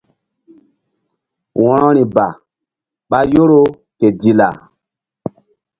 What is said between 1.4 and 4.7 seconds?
Wo̧rori ba ɓa Yoro ke Dilla.